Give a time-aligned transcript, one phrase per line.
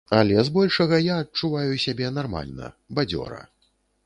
[0.19, 3.41] Але збольшага я адчуваю сябе нармальна, бадзёра.